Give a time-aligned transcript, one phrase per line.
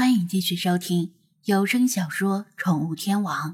[0.00, 1.12] 欢迎继续收听
[1.44, 3.50] 有声小说《宠物天王》，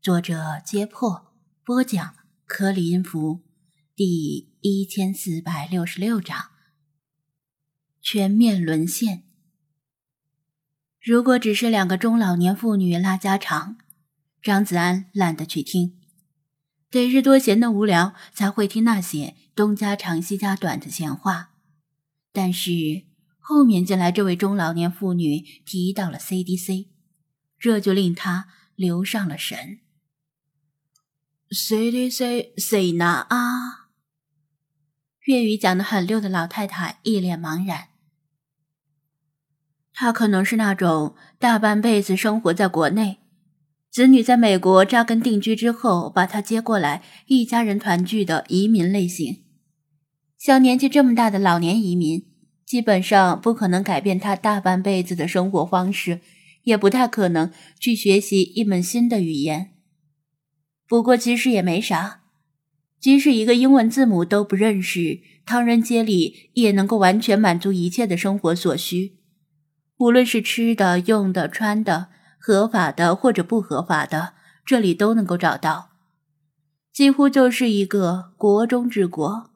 [0.00, 1.32] 作者：揭破，
[1.64, 2.14] 播讲：
[2.46, 3.40] 颗粒音符，
[3.96, 6.50] 第一千四百六十六章：
[8.00, 9.24] 全面沦陷。
[11.02, 13.76] 如果只是两个中老年妇女拉家常，
[14.40, 15.98] 张子安懒得去听，
[16.92, 21.54] 得是多闲的无聊才会听那些东家长西家短的闲话。
[22.32, 23.07] 但是。
[23.50, 26.88] 后面进来这位中老年妇女提到了 CDC，
[27.58, 29.78] 这就令他留上了神。
[31.50, 33.88] CDC 谁拿啊？
[35.24, 37.88] 粤语讲得很溜的老太太一脸茫然。
[39.94, 43.20] 她可能是那种大半辈子生活在国内，
[43.90, 49.46] 子女在美国扎根定居之后，把她接过来，一家人团聚的移民类型。
[50.36, 52.27] 像年纪这么大的老年移民。
[52.68, 56.20] 基本上不可能改变他大半辈子的生活方式，
[56.64, 57.50] 也不太可能
[57.80, 59.70] 去学习一门新的语言。
[60.86, 62.24] 不过其实也没啥，
[63.00, 69.16] 即使一个英文字母都不认识，唐人街里也能够完全满足一切的生活所需，
[69.96, 74.34] 无论是吃的、用的、穿的，合法的或者不合法的，
[74.66, 75.92] 这里都能够找到。
[76.92, 79.50] 几乎就是一个国中之国，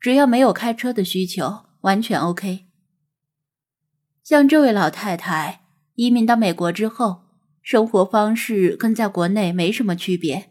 [0.00, 1.65] 只要没有开车的需求。
[1.86, 2.66] 完全 OK。
[4.22, 5.60] 像这位老太太
[5.94, 7.22] 移民到美国之后，
[7.62, 10.50] 生活方式跟在国内没什么区别，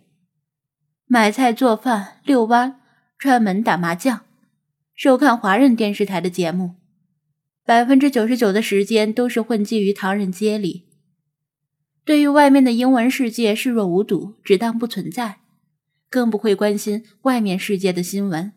[1.05, 2.79] 买菜、做饭、遛弯、
[3.17, 4.21] 串门、打麻将，
[4.93, 6.75] 收看华人电视台的节目，
[7.65, 10.85] 百分之九十九的时间都是混迹于唐人街里。
[12.05, 15.39] 对于外面的英文世界视若无睹，只当不存在，
[16.09, 18.53] 更不会关心外面世界的新闻。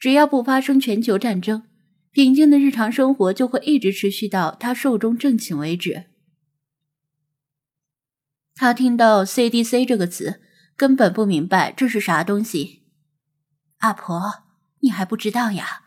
[0.00, 1.69] 只要不发生全球战争。
[2.12, 6.06] 平静的日常生活就会一直持续到他寿终正寝为止。
[8.54, 10.42] 他听到 CDC 这个词，
[10.76, 12.82] 根本不明白这是啥东西。
[13.78, 14.44] 阿婆，
[14.80, 15.84] 你还不知道呀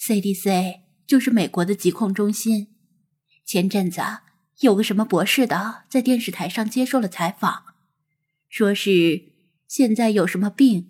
[0.00, 2.68] ？CDC 就是美国的疾控中心。
[3.44, 4.00] 前阵子
[4.60, 7.64] 有个什么博士的在电视台上接受了采访，
[8.48, 9.32] 说是
[9.66, 10.88] 现在有什么病，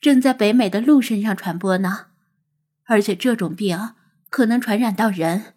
[0.00, 2.13] 正在北美的鹿身上传播呢。
[2.86, 3.94] 而且这种病
[4.28, 5.54] 可能传染到人。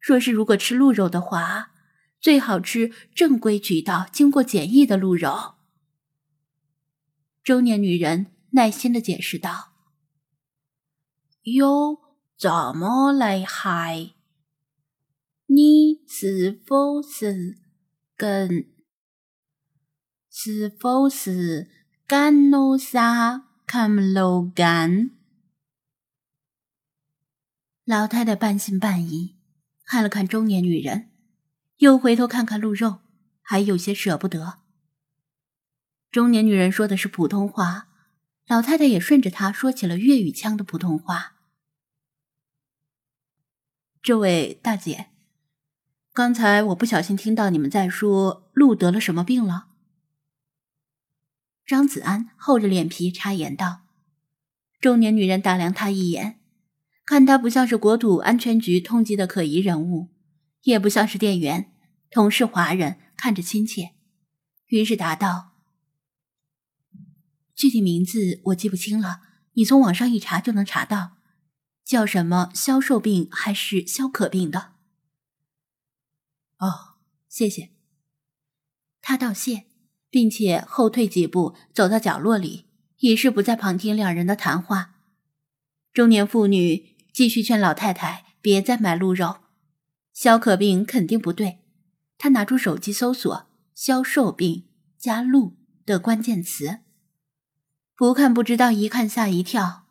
[0.00, 1.72] 若是如果吃鹿肉的话，
[2.20, 5.54] 最好吃正规渠道、经过检疫的鹿肉。
[7.42, 9.72] 中年女人耐心的解释道
[11.44, 11.98] ：“哟，
[12.38, 14.14] 怎么厉害？
[15.46, 17.58] 你是否是
[18.16, 18.70] 跟？
[20.30, 21.70] 是否是
[22.06, 25.10] 干诺沙卡姆罗干？”
[27.84, 29.36] 老太太半信半疑，
[29.84, 31.10] 看了看中年女人，
[31.76, 33.00] 又回头看看鹿肉，
[33.42, 34.60] 还有些舍不得。
[36.10, 37.88] 中年女人说的是普通话，
[38.46, 41.34] 老太太也顺着她说起了粤语腔的普通话。
[44.00, 45.10] 这位大姐，
[46.14, 49.66] 刚才我不小心听到你们在说鹿得了什么病了。
[51.66, 53.82] 张子安厚着脸皮插言道。
[54.80, 56.40] 中年女人打量他一眼。
[57.06, 60.08] 看他不像是国土安全局通缉的可疑人物，
[60.62, 61.74] 也不像是店员，
[62.10, 63.90] 同是华人，看着亲切，
[64.68, 65.52] 于是答道
[67.54, 69.20] ：“具体名字我记不清了，
[69.52, 71.18] 你从网上一查就能查到，
[71.84, 74.72] 叫什么消瘦病还是消渴病的。”
[76.56, 76.96] 哦，
[77.28, 77.72] 谢谢。
[79.02, 79.64] 他道谢，
[80.08, 82.64] 并且后退几步，走到角落里，
[83.00, 84.94] 以示不再旁听两人的谈话。
[85.92, 86.93] 中年妇女。
[87.14, 89.36] 继续劝老太太别再买鹿肉，
[90.12, 91.60] 消渴病肯定不对。
[92.18, 94.64] 他拿出手机搜索“消瘦病
[94.98, 96.80] 加鹿”的关键词，
[97.96, 99.84] 不看不知道，一看吓一跳。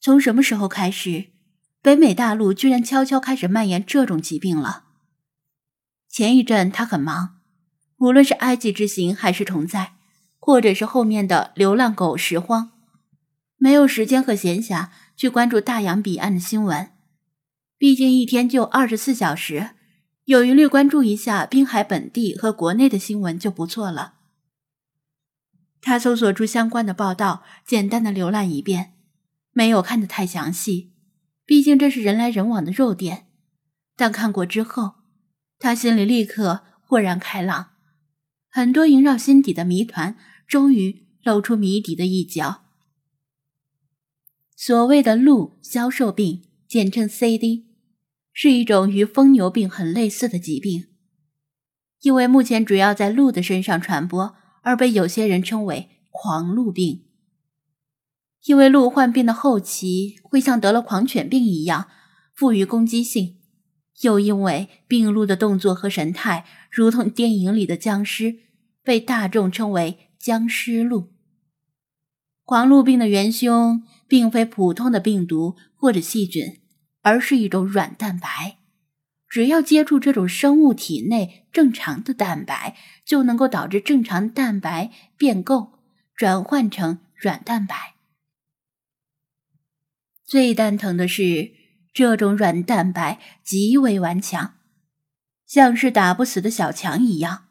[0.00, 1.26] 从什么时候开始，
[1.82, 4.84] 北美大陆居然悄悄开始蔓延这种疾病了？
[6.08, 7.40] 前一阵他很忙，
[7.98, 9.96] 无论是埃及之行，还是虫灾，
[10.38, 12.72] 或者是后面的流浪狗拾荒，
[13.58, 14.88] 没有时间和闲暇。
[15.16, 16.90] 去关注大洋彼岸的新闻，
[17.78, 19.70] 毕竟一天就二十四小时，
[20.24, 24.16] 有余力关注一下滨海本地和国内的新闻就不错了。
[25.80, 28.92] 他搜索出相关的报道，简单的浏览一遍，
[29.52, 30.92] 没有看得太详细，
[31.46, 33.28] 毕竟这是人来人往的肉店。
[33.96, 34.96] 但看过之后，
[35.58, 37.70] 他心里立刻豁然开朗，
[38.50, 42.65] 很多萦绕心底的谜团终于露出谜底的一角。
[44.58, 47.66] 所谓的鹿消瘦病，简称 CD，
[48.32, 50.86] 是一种与疯牛病很类似的疾病，
[52.00, 57.04] 因为目前主要在鹿的身上传播，而被有些人称为狂鹿病。
[58.46, 61.88] 因为鹿患病的后期会像得了狂犬病一样，
[62.34, 63.36] 富于攻击性，
[64.00, 68.36] 又因为病鹿的动作和神态如同电影里的僵尸，
[68.82, 71.12] 被大众称为僵尸鹿。
[72.46, 76.62] 狂鹿病的元凶并非普通的病毒或者细菌。
[77.02, 78.58] 而是一种软蛋白，
[79.28, 85.78] 只要接触这种生物体内正常的蛋白，就能够导致正常蛋白变构，
[86.16, 87.94] 转换成软蛋白。
[90.24, 91.52] 最蛋疼的是，
[91.94, 94.54] 这种软蛋白极为顽强，
[95.46, 97.44] 像是打不死的小强一样，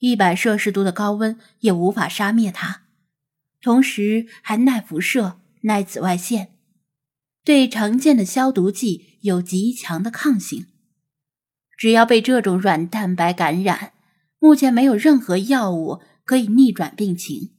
[0.00, 2.81] 一百摄氏度的高温也无法杀灭它，
[3.62, 6.48] 同时还耐辐射、耐紫外线。
[7.44, 10.66] 对常见的消毒剂有极强的抗性，
[11.76, 13.94] 只要被这种软蛋白感染，
[14.38, 17.50] 目前没有任何药物可以逆转病情。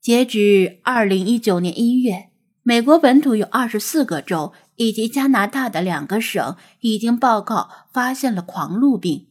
[0.00, 2.28] 截止二零一九年一月，
[2.62, 9.28] 美国本土有二十四个州以及加拿大的两个省已经报告发现了狂鹿病。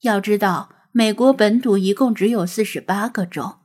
[0.00, 3.56] 要知道，美国本土一共只有四十八个州，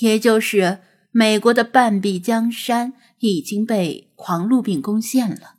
[0.00, 0.80] 也就是。
[1.10, 5.54] 美国的半壁江山已经被狂鹿病攻陷了。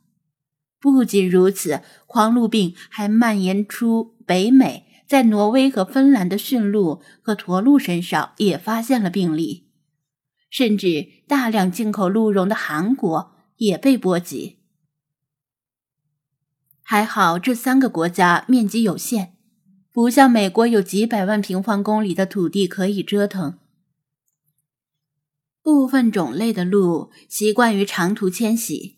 [0.78, 9.68] 不仅如此，狂鹿病还蔓延出北美，在挪威和芬兰的驯鹿和驼鹿身上也发现了病例，
[10.48, 14.60] 甚至大量进口鹿茸的韩国也被波及。
[16.82, 19.34] 还好，这三个国家面积有限，
[19.92, 23.58] 不像美国有几百万平方公里的土地可以折腾。
[25.60, 28.96] 部分种类的鹿习惯于长途迁徙，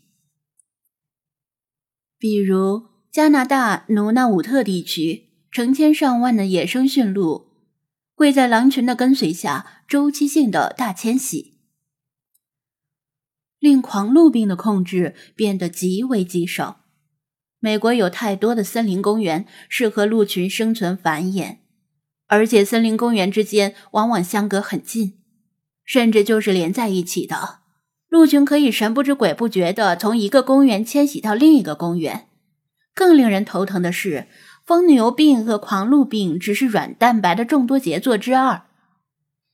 [2.17, 7.49] 比如加拿大努纳武特地区，成千上万的野生驯鹿
[8.15, 11.59] 会在狼群的跟随下周期性的大迁徙，
[13.59, 16.77] 令狂鹿病的控制变得极为棘手。
[17.65, 21.57] 美国有太多的森林公园适合鹿群生存繁衍，
[22.27, 25.15] 而且森林公园之间往往相隔很近。
[25.83, 27.61] 甚至就是连在一起的
[28.11, 32.27] 鹿群可以神不知鬼不觉地从一个公园迁徙到另一个公园。
[32.95, 34.29] 更令人头疼的是，
[34.67, 38.67] 疯牛病和狂鹿病只是软蛋白的众多杰作之二。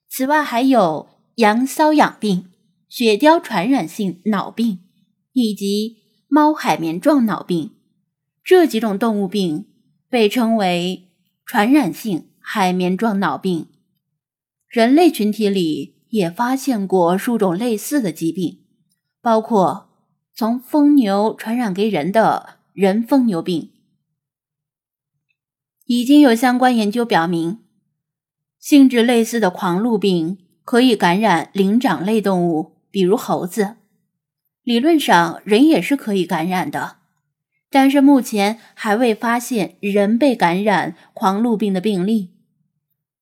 [0.08, 2.50] 此外，还有羊瘙痒病、
[2.88, 4.80] 雪貂传染性脑病
[5.32, 7.70] 以及猫海绵状脑病。
[8.50, 9.66] 这几种动物病
[10.08, 11.08] 被称为
[11.46, 13.68] 传染性海绵状脑病。
[14.66, 15.98] 人类群体里。
[16.08, 18.64] 也发现过数种类似的疾病，
[19.22, 19.90] 包括
[20.34, 23.70] 从疯牛传染给人的人疯牛病。
[25.86, 27.60] 已经有相关研究表明，
[28.58, 33.76] 性质类似的狂鹿病可以感染灵长类动物，比如猴子。
[34.64, 36.96] 理论上，人也是可以感染的，
[37.70, 42.30] 但是目前还未发现人被感染狂鹿病的病例。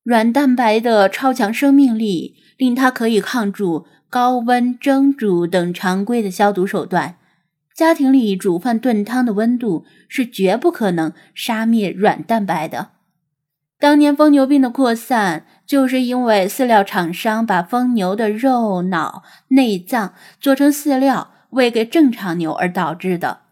[0.03, 2.37] 软蛋白的超强生命力。
[2.59, 7.17] 令它可以抗住高温蒸煮等常规的消毒手段。
[7.73, 12.89] 家庭里煮饭炖汤的温度是绝不可能杀灭软蛋白的。
[13.79, 23.43] 当年疯牛病的扩散，就是因为饲料厂商把疯牛的肉、脑、内脏做成饲料喂给正常牛而导致的。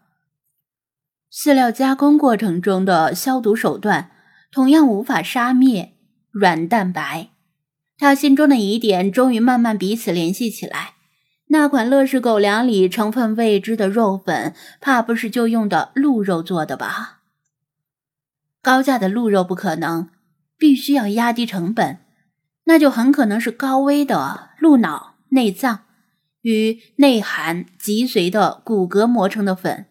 [1.31, 4.11] 饲料加工过程中的消毒手段
[4.51, 5.93] 同样无法杀灭
[6.31, 7.29] 软蛋白。
[7.97, 10.93] 他心中的疑点终于慢慢彼此联系起来。
[11.49, 17.21] 那款乐事狗粮里成分未知的肉粉，怕不是就用的鹿肉做的吧？
[18.61, 20.09] 高价的鹿肉不可能，
[20.57, 21.99] 必须要压低成本，
[22.65, 25.85] 那就很可能是高危的鹿脑、内脏
[26.41, 29.85] 与内含脊髓的骨骼磨成的粉。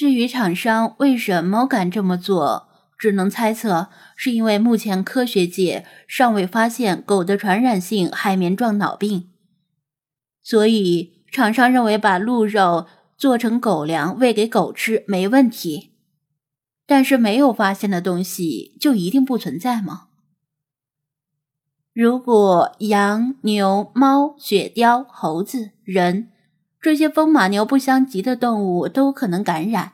[0.00, 2.68] 至于厂商为什么敢这么做？
[2.98, 9.28] 只能猜测，是因为目前科学界尚未发现狗的传染性海绵状脑病，
[10.42, 12.86] 所以厂商认为把鹿肉
[13.18, 15.90] 做成狗粮喂给狗吃没问题。
[16.86, 20.06] 但是没有发现的东西就一定不存在吗？
[21.92, 26.30] 如果羊、牛、猫、雪貂、猴子、人
[26.80, 29.92] 这些风马牛不相及的动物都可能感染。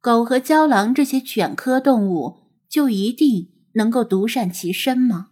[0.00, 2.38] 狗和郊狼这些犬科动物
[2.68, 5.28] 就一定能够独善其身吗？